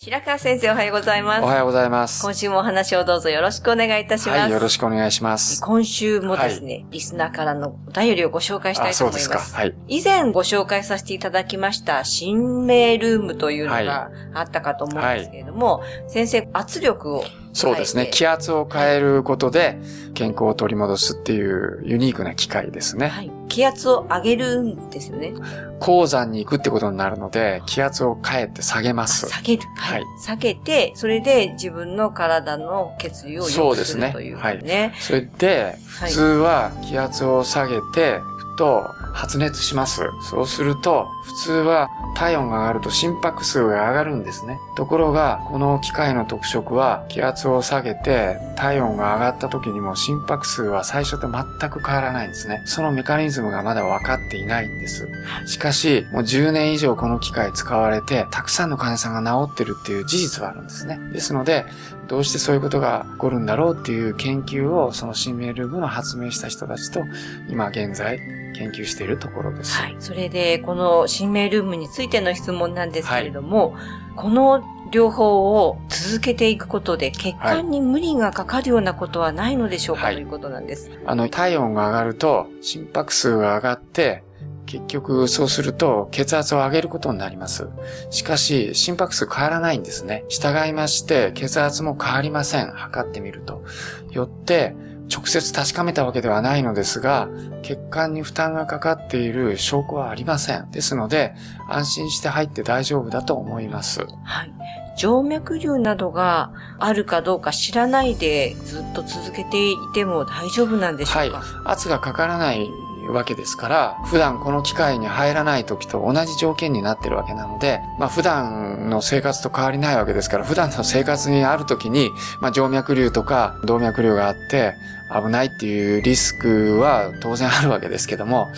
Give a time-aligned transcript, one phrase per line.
[0.00, 2.22] 白川先生おはようございますおはようございます。
[2.22, 5.60] 今週もお話をどうぞよろしくお願いいたします、はい、よろしくお願いします。
[5.60, 9.26] 今週もですね、リスナーからのお便りをご紹介したいと思います。
[9.26, 18.08] あそうですかはい以前ご紹介させていただきました、新名ルームというのがあったかと思うんですけれども、先生、圧力をそうですね。
[18.12, 19.80] 気圧を変えることで
[20.14, 23.08] 健康を取り戻すっていうユニークな機械ですね。
[23.08, 23.37] はい。
[23.48, 25.34] 気圧を上げるんですよね。
[25.80, 29.28] 鉱山に行くってことになるので、気圧を変えて下げます。
[29.28, 29.62] 下げる。
[29.76, 30.00] はい。
[30.00, 34.94] はい下げて、それで自分の体の血流を良くするというそうですね。
[35.00, 40.12] それで、普通は気圧を下げて、ふと発熱します。
[40.20, 44.60] そうすると、普通は体温が上がると心拍数が上がるんですね。
[44.76, 52.62] ところが、この機械の特色は、気圧を下げて、体温が上がった時にも心拍数は最初と全く変わらないんですね。
[52.64, 55.08] そのメカニズムがまだ分かっていないんです。
[55.46, 61.00] しかし、もう10年以上この機械使われて、たくさんの患者さんが治ってるっていう事実はあるんですね。
[61.12, 61.66] ですので、
[62.08, 67.02] どうしてそういうことが起こるんだろうっていう研究を、その新メール部の発明した人たちと、
[67.48, 68.18] 今現在
[68.56, 69.76] 研究しているところです。
[69.76, 69.96] はい。
[69.98, 73.76] それで、この新名ルームについての質問なんですけれども、
[74.16, 80.90] この療法を続けていくことで血管に無理がかかるようなことはないのでしょうか、はいということなんです。
[81.04, 84.24] あの、体温が上がると、心拍数が上がって、
[84.68, 87.68] 結局そうすると血圧を上げることになります。
[88.10, 90.24] しかし、心拍数変わらないんですね。
[90.28, 92.70] 従いまして、血圧も変わりません。
[92.72, 93.64] 測ってみると。
[94.10, 94.76] よって、
[95.10, 97.30] 直接確かめたわけではないのですが、
[97.62, 100.70] 血管に負担がかかっている証拠はありません。
[100.70, 101.34] ですので、
[101.70, 104.00] 安心して入って大丈夫だと思います。
[104.24, 104.52] はい。
[104.98, 112.68] 静脈瘤などがあるかどうか知らないでずっと続けていても大丈夫なんでしょうか、圧がかからない
[113.12, 122.10] わけですから、普段この機械に入らない時と同じ条件になってるわけなので、まあ普段の生活と変わりないわけですから、普段の生活にある時に、
[122.40, 124.74] まあ静脈瘤とか動脈瘤があって
[125.10, 128.48] 危ないっていうリスクは当然あるわけですけども、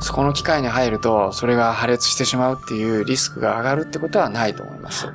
[0.00, 5.08] そこの機械に入るとそれが破裂してしまうっていうリスクが上がるってことはないと思います。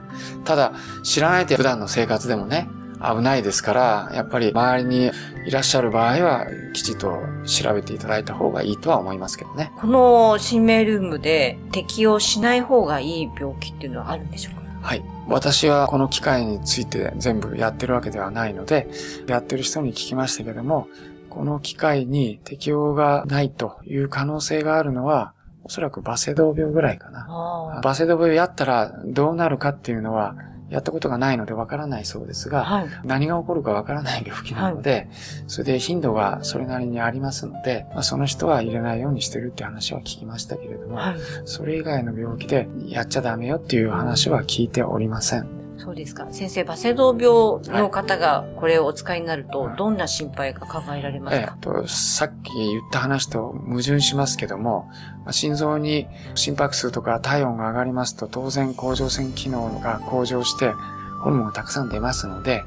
[0.44, 2.70] ただ、知らないで普段の生活でもね、
[3.04, 5.12] 危ないですから、やっぱり周りに
[5.46, 9.72] いらっしゃる場合は、きちっと調べていただいた方がいいとは思いますけどね。
[9.80, 14.62] この新名ルームで適用しない方がいい病気っていうのはあるんでしょうか？
[14.82, 15.04] はい。
[15.28, 18.90] 私はこの機械について全部やってるわけではないので、
[19.28, 20.88] やってる人に聞きましたけども、
[21.30, 25.34] この機械に適用がないという可能性があるのは、
[25.64, 27.28] おそらくバセドウ病ぐらいかな。
[27.30, 30.36] あバセドウ病やったらどうなるかっていうのは、
[30.72, 32.88] やったことがないのでわからないそうですが、はい。
[33.04, 35.10] 何が起こるかわからない病気なので、
[35.48, 41.16] それで頻度がそれなりにありますので、まあ、その人は入れないようにしてるって話は聞きましたけれども、はい。
[41.46, 45.61] それ以外の病気でやっちゃダメよっていう話は聞いておりません。
[45.84, 46.28] そうですか。
[46.32, 54.90] 先生、バセドウ病の方がこれをお使いになると、はいどんな心配が考えられますえかっ、と、さっき言った話と矛盾しますけども、
[55.24, 60.74] まあ心臓に心拍数とか体温が上がりますと当然甲状腺機能が向上して
[61.22, 62.64] ホルモンがたくさん出ますので、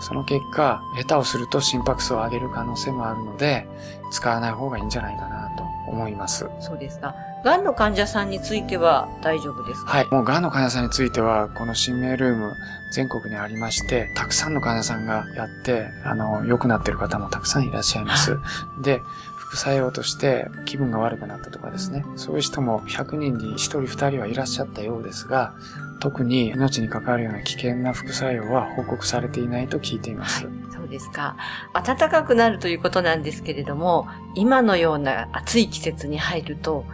[0.00, 3.68] その結果、下手をすると心拍数を上げる可能性もあるので、
[4.10, 6.48] 使わない方がいいんじゃないかなと思います。
[6.60, 7.14] そうですか。
[7.44, 9.90] 癌の患者さんについては大丈夫ですか？
[9.90, 10.06] はい。
[10.10, 12.52] もう癌の患者さんについては、この新名ルーム
[12.92, 18.38] 全国にありまして、たくさんの患者さんがやって、あの、良くなってる方もたくさんいらっしゃいます。
[18.82, 19.02] で、
[19.36, 22.04] 副作用として気分が悪くなったとかですね。
[22.16, 25.54] そういう人も100人に1人2人はいらっしゃったようですが、
[26.00, 30.46] 特に命に関わるような危険な副作用は報告されていないと聞いています。
[30.72, 31.36] そうですか。
[31.72, 36.84] 暖かくなるということなんですけれども、今のような暑い季節に入ると、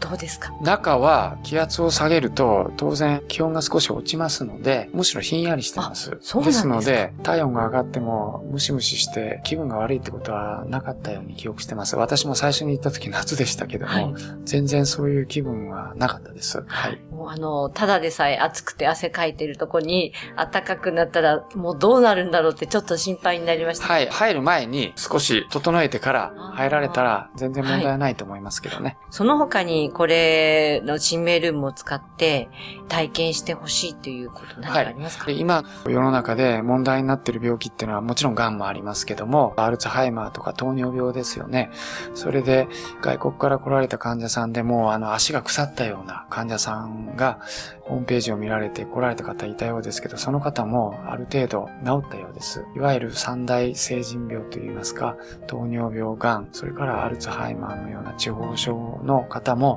[0.00, 0.52] どうですか？
[0.60, 6.18] 中は気圧を下げると当然気温が少し落ちますので、むしろひんやりしてます。
[6.20, 6.68] そうですか？
[6.68, 11.96] ので、体温が上がってもムシムシして気分が悪いってことはなかったように記憶してます。
[11.96, 14.14] 私も最初に行った時夏でしたけども、はい
[14.44, 16.64] 全然そういう気分はなかったです。
[16.66, 17.00] はい。
[17.10, 23.86] もうあの、ただでさえ暑くて汗かいてるとこに暖かくなったらもうどうなるんだろうってちょっと心配になりました。
[23.86, 24.06] はい。
[24.08, 28.96] 入る前に少し整えてから入られたら全然問題はないと思いますけどね。
[29.10, 32.48] その他にこれの新名ルームを使って
[32.88, 41.70] 体験してほしいということ何かありますか、で今、世の中で問題になっている病気っていうのはもちろん癌もありますけども、アルツハイマーとか糖尿病ですよね。
[42.14, 42.68] それで
[43.00, 47.40] 外国から来られた患者さんでも、あの足が腐ったような患者さんが
[47.82, 52.64] ホームページを見られて来られた方いたようですけど、その方もある程度治ったようです。
[52.76, 55.16] いわゆる三大成人病といいますか、
[55.46, 59.73] 糖尿病、癌、それからアルツハイマーのような地方症の方も、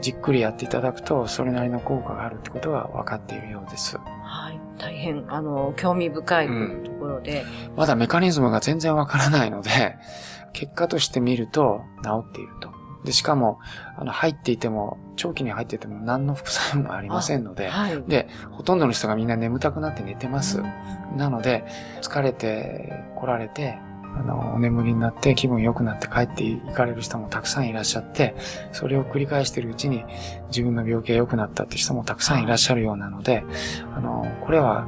[0.00, 3.98] じっくりやっていただくと、それなりの効果があるってことが分かっているようです。
[3.98, 4.60] はい。
[4.78, 6.48] 大変、あの、興味深い
[6.84, 7.44] ところで、
[7.76, 9.96] まだメカニズムが全然わからないので、
[10.52, 12.70] 結果として見ると治っていると。
[13.04, 13.58] で、しかも、
[13.96, 18.02] あの、入っていても、長期に入っていても何の副作用もありませんので、はい。
[18.06, 20.62] で、ほとんどの人がみんな眠たくなって寝てます。
[21.16, 21.64] なので、
[22.00, 23.78] 疲れて来られて、
[24.18, 28.34] あの、お眠りになって気分良くなって帰っていかれる人もたくさんいらっしゃって、
[28.72, 30.04] それを繰り返しているうちに
[30.48, 33.44] 自分の病気が良くなったって人もたくさんいらっしゃるようなので、
[33.94, 34.86] あの、これは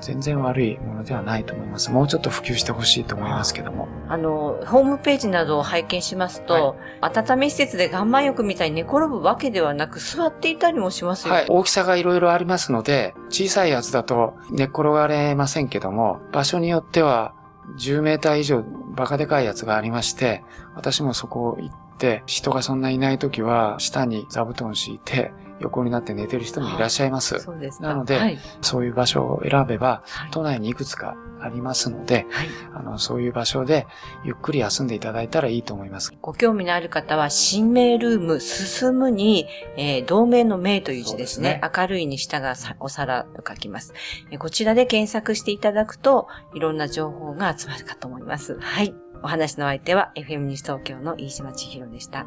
[0.00, 1.90] 全然悪いものではないと思います。
[1.90, 3.88] もうちょっと普及してほしいと思いますけども。
[4.08, 11.40] あの、ホームページなどを拝見しますと、温め施設で岩盤浴みたいに寝転ぶわけではなく、座っていたりもしますよね。
[11.40, 11.46] はい。
[11.48, 17.34] 大きさがいろいろありますので、小さいやつだと寝っ転がれませんけども、場所によっては
[17.78, 18.62] 10メーター以上
[18.94, 27.40] バカでかいやつがありまして、私もそこ行って、人がそんないない時は下に座布団敷いて、横になって寝てる人もいらっしゃいます。
[27.40, 27.88] そうですか。
[27.88, 28.38] なのではい。
[28.60, 32.48] そういう場所を選べば、はい都内にいくつかありますので、はい。
[32.74, 33.86] あの、そういう場所で
[34.24, 36.12] ゆっくり休んでいただいたらいいと思います。
[36.20, 41.60] ご興味のある方は、新名ルーム、進むに、えー同名の名という字ですね。
[41.62, 43.92] す明るいに下がさお皿と書きます、
[44.30, 48.58] えーこちらで検索していただくと、いろんな情報が集まるかと思います。
[48.60, 48.94] はい。
[49.22, 52.26] お話の相手は、FM ニュース東京の飯島千尋でした。